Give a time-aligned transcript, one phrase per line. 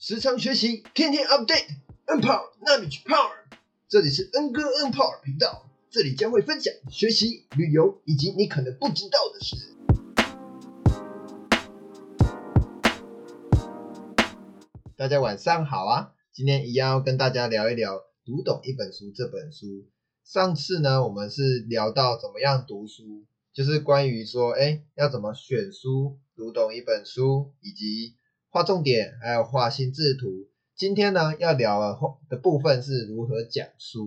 [0.00, 3.32] 时常学习，天天 update，N Power 纳米 Power。
[3.88, 9.56] 这里是 N 哥 N Power 频道，这里将会分享学习、旅游以及你可能不知道的事。
[14.94, 16.12] 大家晚上好啊！
[16.32, 19.88] 今天一样要跟大家聊一聊《读懂一本书》这本书。
[20.22, 28.14] 上次呢，我们是聊到怎么样读书，就是关于说，哎，要怎么选书、读懂一本书，以及
[28.50, 30.48] 画重点，还有画心智图。
[30.74, 34.06] 今天呢，要聊的部分是如何讲书。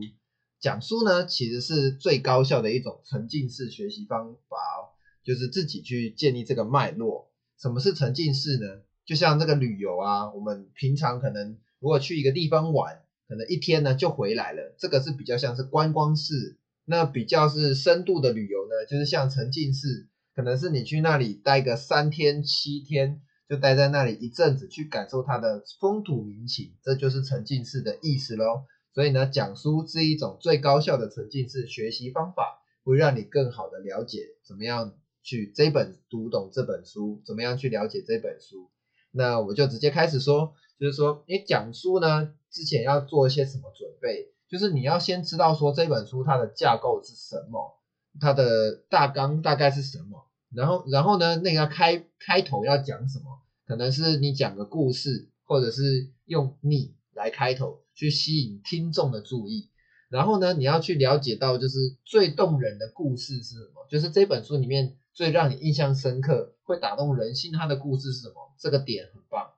[0.60, 7.30] 讲书呢，其实是最高效的一种沉浸式学习方法哦，就是自己去建立这个脉络。
[7.60, 8.82] 什么是沉浸式呢？
[9.06, 16.58] 就像这个旅游啊，我们平常可能如果去一个地方玩，可能一天呢就回来了，这个是比较像是观光式。
[16.86, 23.22] 那比较是深度的旅游呢，就是像沉浸式，可能是你去那里待个三天七天。
[23.52, 28.64] 就待在那里一阵子，去感受它的风土民情，这就是沉浸式的意思喽。
[28.94, 38.70] 所以呢，讲书是一种最高效的沉浸式学习方法，会让你更好的了解怎么样去这本读懂这本书，怎么样去了解这本书。
[39.12, 44.32] 那我就直接开始说，就是说，你讲书呢之前要做一些什么准备？
[44.48, 47.82] 就是你要先知道说这本书它的架构是什么，
[48.22, 50.26] 它的大纲大概是什么。
[50.54, 51.38] 然后，然后呢？
[51.38, 53.41] 那个开开头要讲什么？
[53.72, 59.70] 可能是你讲个故事，或者是用你来开头，去吸引听众的注意。
[60.10, 63.88] 然后呢，你要去了解到，就是最动人的故事是什么？
[63.90, 68.54] 就是这本书里面最让你印象深刻、会打动人心，它的故事是什么？
[68.60, 69.52] 这个点很棒。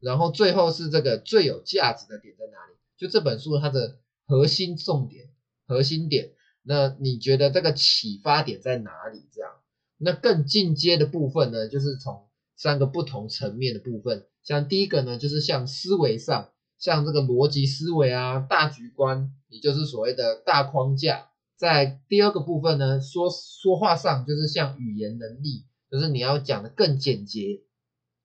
[0.00, 2.74] 然后最后是这个最有价值的点在哪里？
[2.96, 5.28] 就这本书它的核心重点、
[5.68, 6.32] 核心点，
[6.64, 9.28] 那你觉得这个启发点在哪里？
[9.32, 9.52] 这样？
[9.98, 12.26] 那更进阶的部分呢，就是从
[12.62, 21.26] 三个不同层面的部分，像第一个呢，就是像思维上，像这个逻辑思维啊，大局观，也就是所谓的大框架。
[21.56, 27.62] 在第二个部分呢，说说话上，就是像语言能力，就是你要讲的更简洁，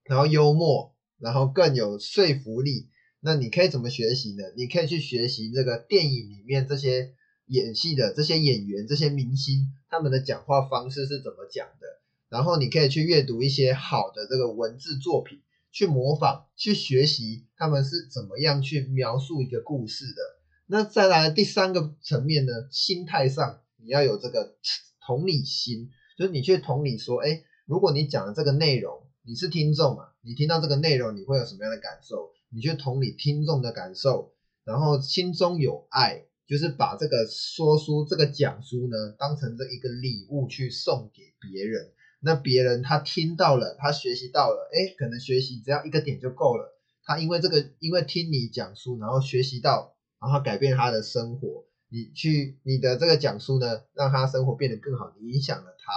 [0.03, 2.89] 然后幽默，然后更有说服力。
[3.21, 4.43] 那你可以怎么学习呢？
[4.55, 7.15] 你可以去学习这个电影里面这些。
[7.49, 11.87] 演戏的这些演员、这些明星，他们的讲话方式是怎么讲的？
[12.29, 20.21] 然后你可以去阅读一些好的这个文字作品，去模仿、去学习他们是怎么样去描述一个故事的。
[20.65, 22.51] 那再来第三个层面呢？
[22.71, 24.55] 心态上你要有这个
[25.05, 32.31] 同理心，就是你去同理说，哎，如果你讲的这个内容，你是听众嘛，你听到这个内容，你会有什么样的感受？
[32.49, 34.33] 你去同理听众的感受，
[34.63, 36.23] 然后心中有爱。
[36.47, 41.91] 就是把这个说书、这个讲书呢，当成这一个礼物去送给别人。
[42.19, 46.73] 那别人他听到了，他学习到了，哎，可能学习只要一个点就够了。
[47.03, 51.65] 他因为这个，因为听你讲书，然后学习到，然后改变他的生活。
[51.89, 55.93] 你去你的这个讲书呢，让他生活变得更好，你影响了他，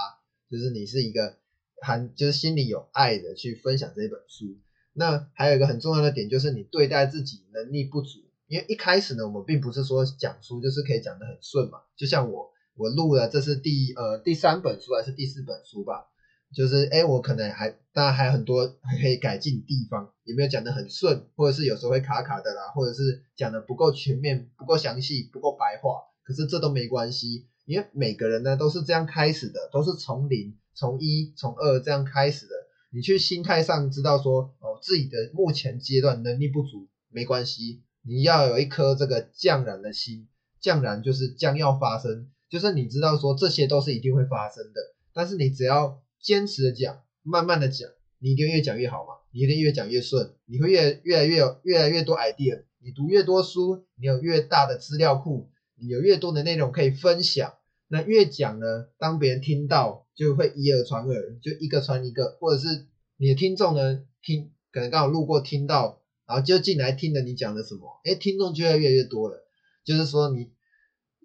[0.49, 1.39] 就是你是一个
[1.83, 4.57] 很，就是心里有爱的去分享这本书。
[4.93, 8.21] 那还有一个很重要的点，就是你对待自己能力不足。
[8.47, 11.79] 因为一开始呢，我们并不是说讲书就是可以讲得很顺嘛。
[11.97, 16.07] 就像我，我录了，这是第呃第三本书还是第四本书吧？
[16.53, 26.01] 就是哎，我可能还当然还有很多还可以改进地方，有没有讲得很顺，或者是有时候会卡卡的啦，或者是讲的不够全面、不够详细、不够白话。
[26.25, 32.53] 可是这都没关系，因为每个人呢都是这样开始的，都是从零、从一、从二这样开始的。
[32.93, 37.83] 你去心态上知道说哦，自己的目前阶段能力不足，没关系。
[38.03, 40.27] 你要有一颗这个降然的心，
[40.59, 44.81] 降然就是将要发生，就是你知道说这些都是一定会发生的，
[45.15, 47.89] 但是你只要坚持的讲，慢慢的讲，
[48.19, 57.55] 你一定越讲越好嘛，你一定越讲越顺，你会越越来越有越来越多 idea，你读越多书，你有越大的资料库，你有越多的内容可以分享，
[57.89, 62.87] 那越讲呢，当别人听到就会以耳传耳，就一个传一个，或者是
[63.17, 65.99] 你的听众呢听，可能刚好路过听到。
[66.27, 69.45] 然后就进来听了你讲的什么，哎，听众就会越来越多了。
[69.85, 70.49] 就是说你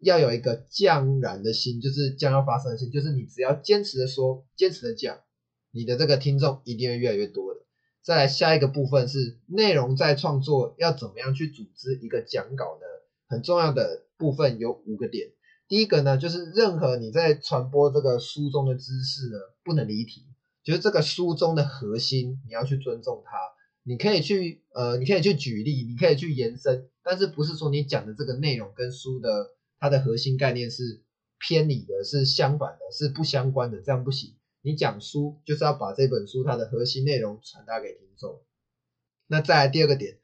[0.01, 5.19] 要有一个降然的心，就是将要发生的心，就是你只要坚持的说，坚持的讲，
[5.71, 7.61] 你的这个听众一定会越来越多的。
[8.01, 12.85] 再来下一个部分是内容在创作要怎么样去组织一个讲稿呢？
[13.27, 15.29] 很重要的部分有五个点。
[15.67, 20.21] 第一个呢，就是任何你在传播这个书中的知识呢，不能离题，
[20.63, 23.31] 就是这个书中的核心，你要去尊重它。
[23.81, 29.47] 你可以去呃，你可以去举例，你可以去延伸，但是不是说你讲的这个内容跟书的
[29.85, 31.03] 它的核心概念是
[31.37, 34.33] 偏离的，是相反的，是不相关的，这样不行。
[34.63, 38.41] 你讲书就是要把这本书它的核心内容传达给听众。
[39.27, 40.17] 那再来第二个点，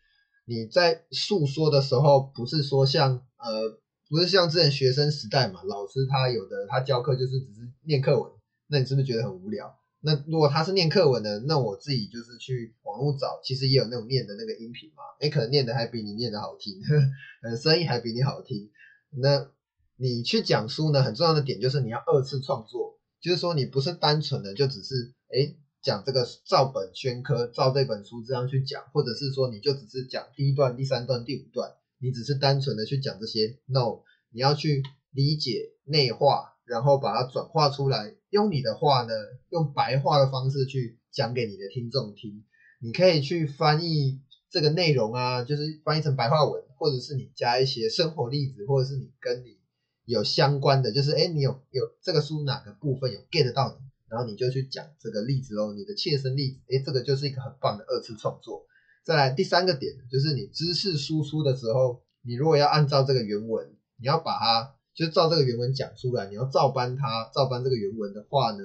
[0.46, 3.78] 你在诉说的时候，不是说像呃，
[4.10, 8.32] 不是像之前学生时代嘛，老师他有的他教课就是只是念课文，
[8.66, 9.78] 那你是不是觉得很无聊？
[10.00, 16.82] 那如果他是念课文的，那我自己就是去网络找，其实也有那种念的那个音频嘛，诶，可能念的还比你念的好听，
[17.46, 18.72] 呃，声音还比你好听。
[19.12, 19.50] 那
[19.98, 38.16] 你去讲书呢，很重要的点就是你要二次创作，就是说你不是单纯的就只是诶讲这个照本宣科，照这本书这样去讲，或者是说你就只是讲第一段、第三段、第五段，你只是单纯的去讲这些，no，你要去理解内化，然后把它转化出来。
[38.30, 39.14] 用你的话呢，
[39.50, 42.46] 用白话的方式去讲给你的听众听。
[42.80, 49.60] 你可以去翻译这个内容啊，就是翻译成白话文，或者是你加一些生活例子，或者是你跟你
[50.06, 58.66] 有相关的，就是哎，你有有这个书哪个部分有 get 到你，然后你就去讲这个例子喽，你的切身例子，哎，这个就是一个很棒的二次创作。
[59.04, 64.76] 再来第三个点，就是你知识输出的时候，你如果要按照这个原文，你要把它。
[64.94, 68.60] 就照这个原文讲出来，你要照搬它，照搬这个原文的话呢，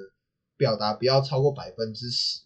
[0.56, 2.40] 表达不要超过百分之十，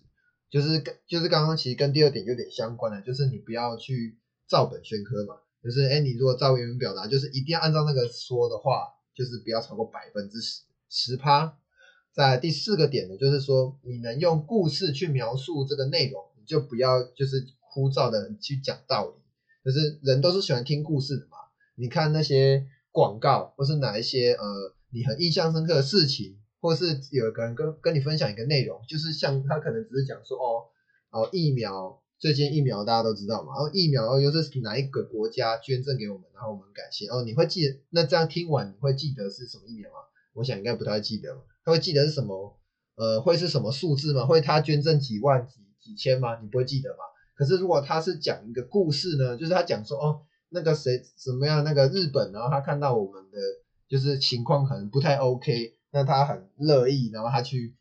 [0.51, 11.57] 就是跟就是刚刚其实跟第二点有点相关的，就是你不要去照本宣科嘛，就是哎，你如果照原文表达，就是一定要按照那个说的话，就是不要超过百分之十十趴。
[12.13, 19.15] 在第四个点呢，就是说你能用故事去描述这个内容，你就不要就是枯燥的去讲道理，
[19.65, 21.37] 就是人都是喜欢听故事的嘛，
[21.75, 22.67] 你看那些。
[22.93, 30.67] 广告，或是哪一些呃你很印象深刻的事情，或是有一个人跟跟你分享一个内容，就是像他可能只是讲说哦
[31.11, 39.97] 哦疫苗，最近疫苗大家都知道嘛，然后疫苗又是哪一个国家捐赠给我们，然后我们感谢哦，你会记得那这样听完你会记得是什么疫苗吗？
[40.35, 41.35] 我想应该不太记得，
[41.65, 42.61] 他会记得是什么
[42.95, 44.27] 呃会是什么数字吗？
[44.27, 46.39] 会他捐赠几万几几千吗？
[46.41, 46.99] 你不会记得吗？
[47.35, 50.23] 可是如果他是讲一个故事呢，就是他讲说哦。
[50.53, 51.63] 那个谁怎么样？
[51.63, 53.39] 那个日本，然后他看到我们的
[53.89, 57.77] 就是情况可能不太 OK，那他很乐意，然后他去，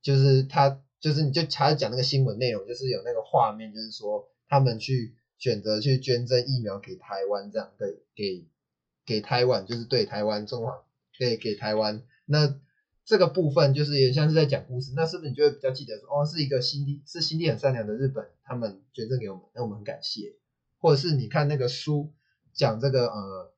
[0.00, 8.46] 就是他就是你就他讲那个新闻内容，就是有那个画面，就是说他们去选择去捐赠疫苗给台湾这样，对，给
[9.04, 10.82] 给台湾就是对台湾中华，
[11.18, 12.58] 对给台湾，那
[13.04, 20.36] 这个部分就是也像是在讲故事，那是不是你就会比较记得说，哦，是一个心地是心地很善良的日本，他们捐赠给我们，那我们很感谢。
[20.78, 22.14] 或者是你看那个书
[22.54, 23.52] 讲这个呃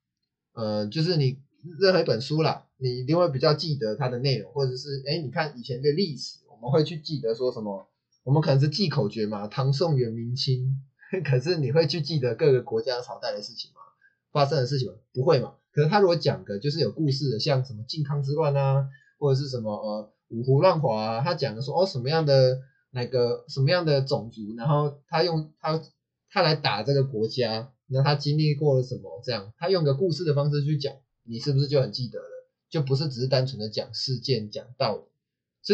[0.54, 1.38] 呃，就是你
[1.78, 7.86] 任何一本书啦，你一定会比较记得它的内容，或者是哎，你看以前的历史，我们会去记得说什么？
[8.24, 10.80] 我们可能是记口诀嘛，唐宋元明清，
[11.24, 13.80] 可是你会去记得各个国家朝代的事情吗？
[14.32, 14.94] 发生的事情吗？
[15.12, 15.54] 不会嘛？
[15.72, 18.88] 可是他如果讲的就是有故事的，像什么靖康之乱啊，
[19.18, 22.60] 或者是什么呃五胡乱华啊，他讲的说哦什么样的
[22.90, 25.80] 那个什么样的种族，然后他用他。
[26.28, 29.22] 他来打这个国家，那他经历过了什么？
[29.24, 30.92] 这样，他用个故事的方式去讲，
[31.22, 32.48] 你是不是就很记得了？
[32.68, 35.02] 就不是只是单纯的讲事件、讲道理，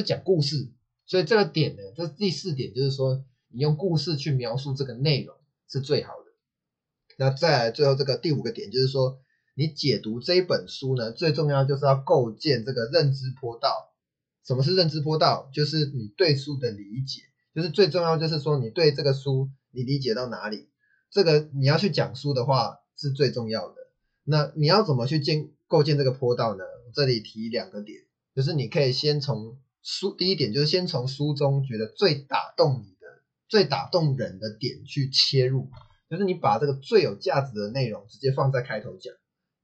[0.01, 0.71] 是讲故事。
[1.07, 5.37] 所以这个点呢，这第四点就是说，你用故事去描述这个内容
[5.69, 6.33] 是最好的。
[7.19, 9.21] 那再来最后这个第五个点就是说，
[9.55, 13.93] 你解读这一本书呢，最重要就是要构建这个认知坡道。
[14.47, 15.51] 什么是认知坡道？
[15.53, 17.23] 就是你对书的理解，
[17.55, 19.51] 就是最重要就是说你对这个书。
[19.75, 20.69] 你理解到哪里？
[21.11, 23.77] 这个你要去讲书的话是最重要的。
[24.23, 26.63] 那你要怎么去建构建这个坡道呢？
[26.93, 28.03] 这里提两个点，
[28.37, 33.07] 就是你可以先从书第一点，就是先从书中觉得最打动你的、
[33.49, 35.69] 最打动人的点去切入，
[36.09, 39.13] 就是你把这个最有价值的内容直接放在开头讲，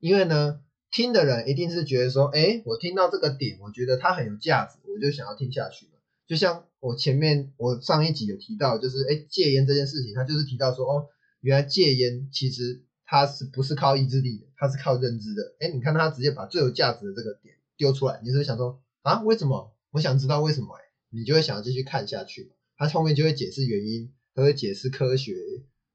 [0.00, 0.60] 因为呢，
[0.90, 5.92] 听的人一定是觉得说，哎，我听到这个点，我觉得它很有价值，我就想要听下去了。
[6.26, 11.06] 就像我前面我上一集有提到，就是哎戒烟这件事情，他就是提到说哦，
[11.40, 15.54] 原来戒烟其实它是不是靠意志力的，它是靠认知的。
[15.60, 19.72] 哎，你看他直接把最有价值的这个点丢出来，你是不是想说啊为什么？
[19.90, 20.80] 我想知道为什么哎，
[21.10, 22.52] 你就会想要继续看下去。
[22.76, 25.34] 他后面就会解释原因，他会解释科学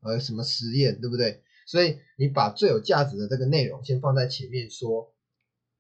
[0.02, 1.44] 呃什么实验，对不对？
[1.66, 5.14] 所以你把最有价值的这个内容先放在前面说，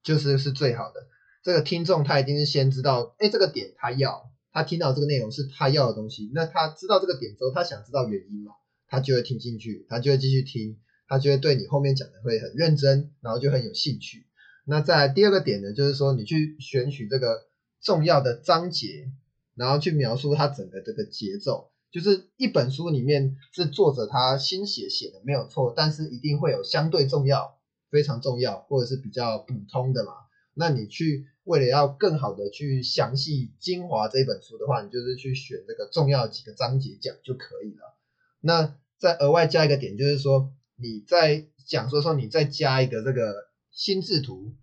[0.03, 1.08] 就是是最好的。
[1.43, 4.32] 这个听众他一定是先知道，哎这个点他要。
[4.55, 8.51] 他听到这个内容是他要的东西，那他知道这个点之后，他想知道原因嘛，
[8.88, 10.77] 他就会听进去，他就会继续听，
[11.08, 14.27] 他就会对你后面讲的会很认真，然后就很有兴趣。
[14.65, 17.48] 那在第二个点呢，就是说你去选取这个
[17.84, 19.12] 重要的章节，
[19.56, 27.60] 然后去描述它整个这个节奏，就是一本书里面是作者他心血写的没有错，但是一定会有相对重要、
[27.92, 30.13] 非常重要或者是比较普通的嘛。
[30.56, 37.98] 那你去为了要更好的去详细精华这本书的话，你就是去选这个重要几个章节讲就可以了。
[38.40, 43.34] 那再额外加一个点，就是说你在讲说说你再加一个这个
[43.72, 44.54] 心智图，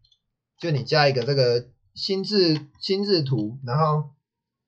[0.59, 4.11] 就你加一个这个心智心智图，然后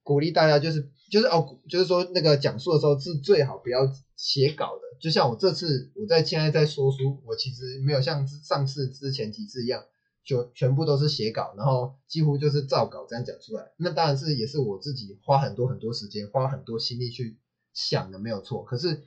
[0.02, 3.80] 鼓励大家就是就是哦，就是说那个讲述的时候是最好不要
[4.16, 9.84] 写稿的，就像我这次我在现在在说书，我其实没有像上次之前几次一样。
[10.24, 13.72] 就全部都是写稿，然后几乎就是照稿这样讲出来。
[13.76, 17.40] 那当然是也是我自己花很多很多时间，花很多心力去
[17.74, 18.62] 想的，没有错。
[18.62, 19.02] 可是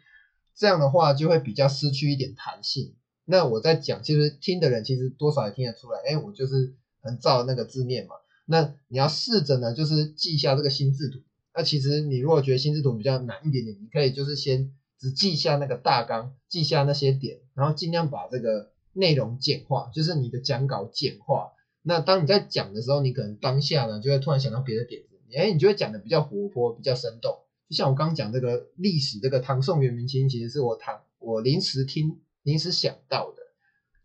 [0.53, 2.95] 这样的话就会比较失去一点弹性。
[3.24, 8.15] 那我在讲，其实听的人其实多少也听得出来，哎，我就是很照那个字念嘛。
[8.45, 11.19] 那你要试着呢，就是记一下这个心智图。
[11.55, 18.71] 那其实你如果觉得心智图比较难一点点，你可以就是先只记下那个大纲，记下那些点，然后尽量把这个。
[18.97, 21.51] 内容简化就是你的讲稿简化。
[21.81, 27.38] 那当你在讲的时候，你可能当下呢就会突然想到别的点子，哎，你就会讲的比较活泼，比较生动。
[27.67, 33.41] 就像我刚讲这个历史，这个唐宋元明清，其实是我唐我临时听临时想到的，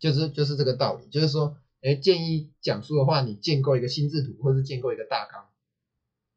[0.00, 1.06] 就是就是这个道理。
[1.08, 5.48] 就是说，哎，建议讲述的话，你建构一个心智图，或是建构一个大纲，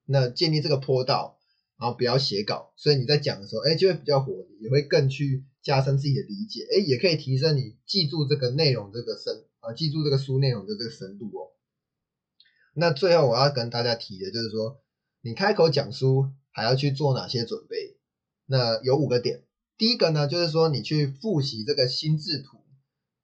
[0.06, 1.40] 那建立这个坡道，
[1.78, 5.46] 然后不要写稿，所以你在讲的时候，哎，就会比较活，也会更去。
[5.64, 11.56] 加深自己的理解，哎，也可以提升你记住这个内容这个深啊，记住这个书内容的这个深度哦。
[12.74, 14.82] 那最后我要跟大家提的就是说，
[15.22, 17.96] 你开口讲书还要去做哪些准备？
[18.46, 19.46] 那有五个点。
[19.78, 22.58] 第一个呢，就是说你去复习这个心智图，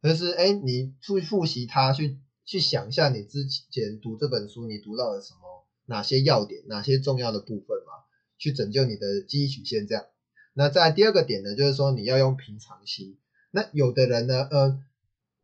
[0.02, 7.94] 就是哎，你去复习它，去去想一下你之前读这本书你读到了什么，哪些要点，哪些重要的部分嘛，
[8.38, 10.06] 去拯救你的记忆曲线这样。
[10.54, 13.18] 那在第二个点呢，就是说你要用平常心。
[13.52, 14.80] 那有的人呢，呃，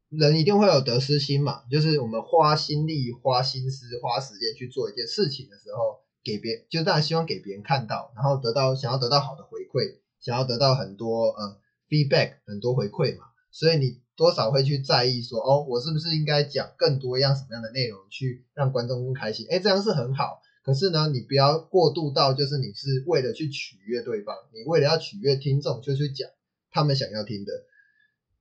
[0.10, 11.60] 人一定会有得失心嘛，就是我们花心力、花心思、花时间去做一件事情的时候，给别，就当然希望给别人看到，然后得到想要得到好的回馈，想要得到很多呃
[11.90, 19.46] feedback，很多回馈嘛，所以你多少会去在意说，哦，我是不是应该讲更多样什么样的内容去让观众更开心？
[19.50, 20.42] 哎，这样是很好。
[20.64, 26.28] 可是呢，你不要过度到，就是你是为了去取悦对方，你为了要取悦听众就去讲
[26.72, 27.52] 他们想要听的，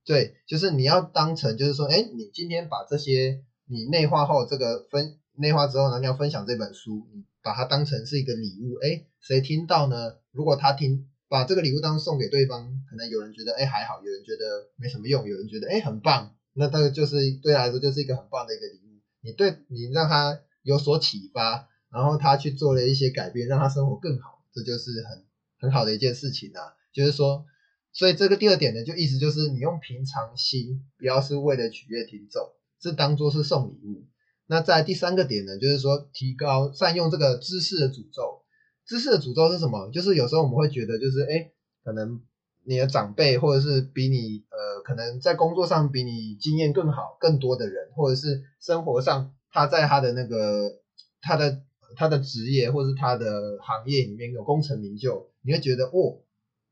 [0.06, 10.14] 对，就是你要当成就是说，哎，你今天把这些你内化后这个分内化之后呢，你要分享这本书，你把它当成是一个礼物，哎，谁听到呢？
[10.32, 21.68] 如果他听把这个礼物当送给对方，可能有人觉得哎还好，有人觉得没什么用，有人觉得哎很棒，那这个就是对他来说就是一个很棒的一个礼物，你对你让他有所启发。
[21.94, 25.24] 然后他去做了一些改变，让他生活更好，这就是很
[25.60, 26.74] 很好的一件事情啊。
[26.92, 27.46] 就是说，
[27.92, 32.42] 所以这个第二点呢，就意思就是你用平常心，不要是为了取悦听众，
[32.82, 34.08] 是当做是送礼物。
[34.48, 38.42] 那在第三个点呢，就是说提高善用这个知识的诅咒。
[38.86, 39.90] 知识的诅咒是什么？
[39.92, 41.50] 就是有时候我们会觉得，就是哎，
[41.84, 42.20] 可能
[42.64, 50.80] 你的长辈或者是比你呃，可能在工作上比你经验更好、更多的人，或者是生活上他在他的那个
[51.20, 51.62] 他的。
[51.96, 56.18] 他的职业或是他的行业里面有功成名就，你会觉得哦，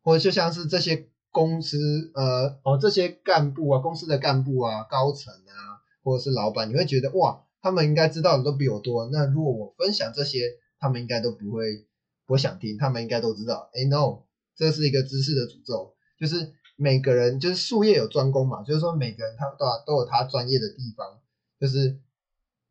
[0.02, 1.78] 或者就像是这些公司
[2.14, 9.09] 呃哦这些干部啊，公司的干部啊，高层啊，或者是老板，你会觉得哇，他们应该知道的都比我多。
[9.12, 10.40] 那如果我分享这些，
[10.81, 11.87] 他们应该都不会
[12.26, 13.71] 不想听，他们应该都知道。
[13.75, 14.25] 哎，no，
[14.57, 21.21] 这是一个知识的诅咒，就是每个人就是术业有专攻嘛，就是说每个人他都都有他专业的地方，
[21.61, 21.99] 就是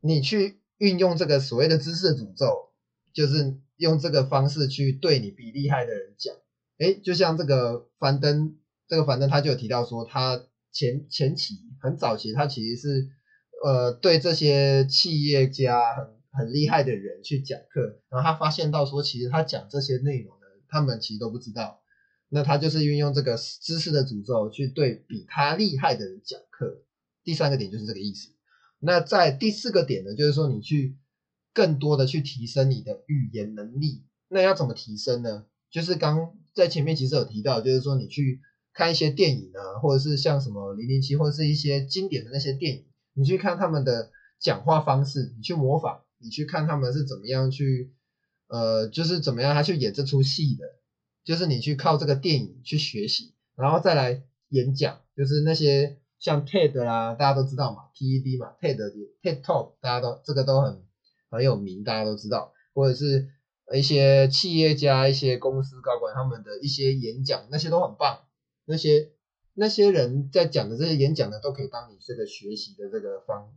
[0.00, 0.58] 你去。
[0.78, 2.72] 运用这个所谓的知识的诅咒，
[3.12, 6.34] 就是用这个方式去对你比厉害的人讲，
[6.78, 8.56] 哎，就像这个樊登，
[8.88, 13.08] 这个樊登他就有提到说，他前前期很早期，他其实是
[13.64, 21.82] 呃对这些企业家很很厉害的人去讲课，然后他发现到说，其实他讲这些内容呢，他们其实都不知道，
[22.28, 26.82] 那他就是运用这个知识的诅咒去对比他厉害的人讲课。
[27.22, 28.30] 第三个点就是这个意思。
[28.80, 30.96] 那在第四个点呢，就是说你去
[31.52, 34.04] 更多的去提升你的语言能力。
[34.28, 35.44] 那要怎么提升呢？
[35.70, 38.40] 就是刚在前面其实有提到，就是说你去
[38.72, 44.10] 看一些电影啊，或者是像什么零零七，或者是一些经典的那些电影，你去看他们的
[44.40, 47.92] 讲话方式，你去模仿，你去看他们是怎么样去，
[48.48, 50.64] 呃，就是怎么样他去演这出戏的，
[51.24, 55.98] 就是你去靠这个电影去学习，然后再来演讲，就是那些。
[56.22, 58.76] 像 TED 啦，大家都知道嘛，TED 嘛，TED
[59.24, 60.84] TED Talk，大家都这个都很
[61.28, 63.28] 很有名，大家都知道，或者是
[63.74, 68.20] 一些企业家、一些公司高管他们的一些演讲，那些都很棒。
[68.66, 69.10] 那些
[69.52, 73.52] 那些人在讲的这些演讲呢，都可以当你这个学习的这个方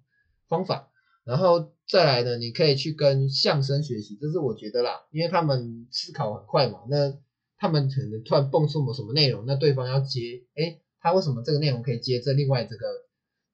[0.48, 0.90] 方法。
[1.24, 6.80] 然后再来呢，你可以去跟相声学习，这是我觉得啦，因为他们思考很快嘛。
[6.90, 7.16] 那
[7.58, 12.88] 他们可能突然蹦出某什么内容，那对方要接，哎，他为什么这个内容可以接这另外这个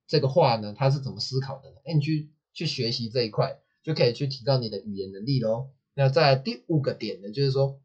[0.07, 0.73] 这个话呢？
[0.77, 1.75] 他是怎么思考的呢？
[1.85, 5.71] 哎，你去去学习这一块，就可以去提高你的语言能力喽。
[5.93, 7.81] 那在第五个点呢，就是说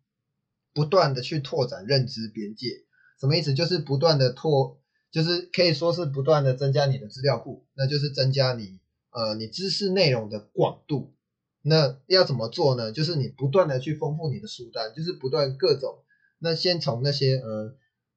[0.73, 2.85] 不断的去拓展认知边界，
[3.21, 3.53] 什么意思？
[3.53, 4.79] 就是不断的拓，
[5.11, 8.79] 就是可以说是不断的增加你的资料库，那就是增加你
[9.17, 11.15] 呃你知识内容的广度。
[11.63, 12.93] 那要怎么做呢？
[12.93, 16.05] 就是你不断的去丰富你的书单，就是不断各种。
[16.39, 17.75] 那先从那些呃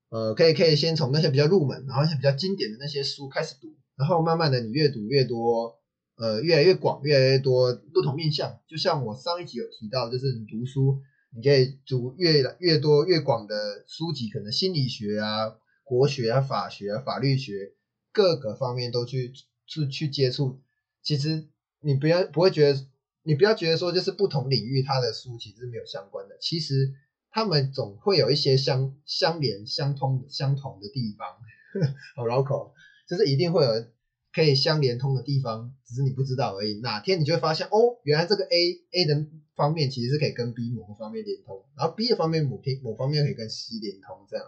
[0.09, 5.79] 呃，可以可以先从那些比较入门，然后一些比较经典的那些书开始读，然后慢慢的你越读越多，
[6.17, 8.59] 呃，越来越广，越来越多不同面向。
[8.67, 10.99] 就像我上一集有提到，就是你读书，
[11.35, 17.73] 你可以读越越多越广的书籍，可能心理学啊、国学啊、法学啊、法律学
[18.11, 19.33] 各个方面都去
[19.65, 20.61] 去去接触。
[21.17, 21.47] 其实
[21.81, 22.85] 你不要不会觉得。
[23.23, 26.93] 你不要觉得说就是不同领域它的书其实是没有相关的，其实
[27.29, 31.27] 他们总会有一些相相连、相通、相同的地方。
[32.15, 32.73] 好绕口，
[33.07, 33.85] 就是一定会有
[34.33, 36.79] 可以相连通的地方，只是你不知道而已。
[36.79, 44.45] 哪天你就会发现，哦，原来这个 A A 的方面其实是可以跟 B 某个方面连通，然后 B 的方面某天某方面可以跟 C 连通，这样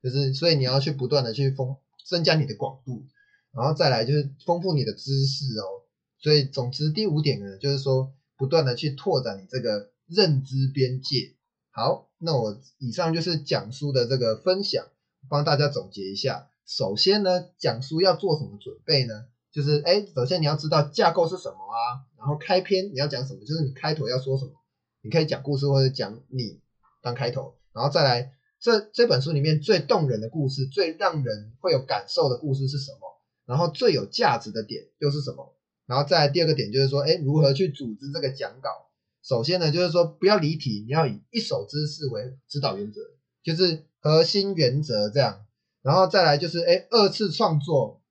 [0.00, 1.76] 就是所以你要去不断的去丰
[2.06, 3.04] 增加你的广度，
[3.52, 5.81] 然后再来就是丰富你的知识哦。
[6.22, 8.14] 所以总之第五点呢，就是说。
[8.38, 11.36] 不断的去拓展你这个认知边界。
[11.70, 14.84] 好，那我以上就是讲书的这个分享，
[15.28, 16.48] 帮大家总结一下。
[16.66, 19.26] 首先呢，讲书要做什么准备呢？
[19.52, 24.50] 就是哎，首先你要知道架构是什么啊，然后开篇你要讲什么，就是你开头要说什么，
[25.02, 26.58] 你可以讲故事或者讲你
[27.00, 33.20] 当开头，然后再来这这本书里面最动人的故事，最让人会有感受的故事是什么？
[33.46, 35.54] 然后最有价值的点又是什么？
[35.86, 38.68] 然后再第二个点就是说，哎，如何去组织这个讲稿？
[39.22, 43.00] 首先呢，就是说不要离题，你要以一手知识为指导原则，
[43.42, 45.46] 就是核心原则这样。
[45.82, 48.02] 然后再来就是，哎，二次创作，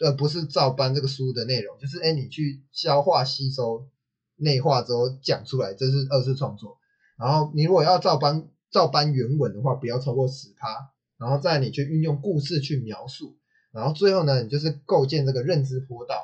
[0.00, 3.88] 呃，不是照搬这个书的内容，就是哎，你去消化吸收、
[4.36, 6.78] 内化之后讲出来，这是二次创作。
[7.18, 10.68] 然后你如果要照搬照搬原文的话，不要超过十趴。
[11.18, 13.36] 然后再你去运用故事去描述。
[13.72, 16.21] 然后最后呢，你就是构建这个认知坡道。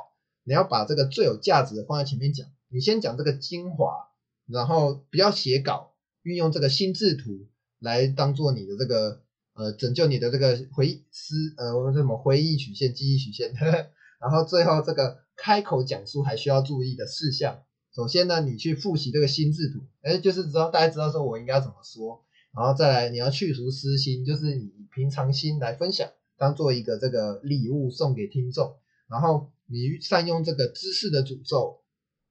[0.49, 4.09] 你要把这个最有价值的放在前面讲，你先讲这个精华，
[4.47, 7.47] 然后不要写稿，运用这个心智图
[7.79, 9.21] 来当做你的这个
[9.53, 17.59] 呃拯救你的这个回忆思呃什么回忆曲线、记忆曲线，呵 呵然后最后这个开口讲述还需要注意的事项，
[17.95, 22.25] 首先呢，你去复习这个心智图，哎，就是知道大家知道说我应该怎么说，
[22.57, 26.09] 然后再来你要去除私心，就是你平常心来分享，
[26.39, 28.77] 当做一个这个礼物送给听众，
[29.11, 29.51] 然后。
[29.71, 31.83] 你善用这个知识的诅咒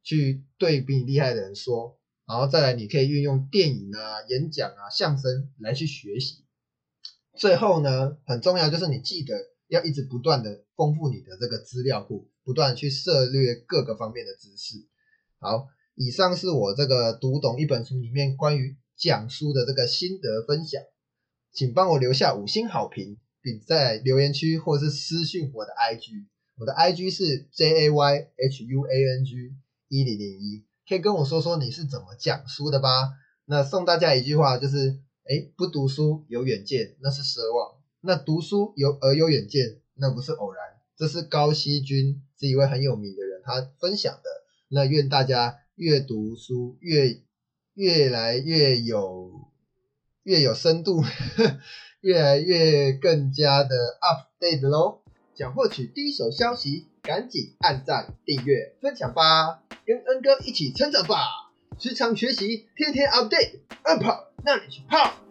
[0.04, 6.44] 去对比你厉害的人说，然后再来你可以运用电影啊、演讲啊、相声来去学习。
[7.36, 9.36] 最后呢，很重要就是你记得
[9.68, 14.88] 要一直不断的丰富你的这个资料库，不断去涉猎各个方面的知识。
[15.38, 20.82] 好，以上是我这个读懂一本书里面关于讲书的这个心得分享，
[21.52, 26.26] 请帮我留下五星好评，并在留言区或是私信我的 IG。
[26.60, 29.54] 我的 I G 是 J A Y H U A N G
[29.90, 33.14] 一零零一，可以跟我说说你是怎么讲书的吧？
[33.46, 40.64] 那送大家一句话，就是，哎，不读书有远见，那是奢望；那读书有而有远见，那不是偶然。
[40.98, 44.24] 这是高希军是一位很有名的人，他分享的。
[44.70, 47.22] 那愿大家越读书越
[47.76, 49.32] 越来越有
[50.24, 51.04] 越有深度，
[52.02, 55.04] 越来越更加的 update 喽。
[55.38, 61.52] 想获取第一手消息，赶紧按赞、订阅、分享吧，跟恩哥一起成长吧！
[61.78, 64.04] 时常学习，天天 update，up，
[64.44, 65.27] 那你去泡。